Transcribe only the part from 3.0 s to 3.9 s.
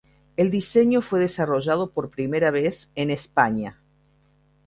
España.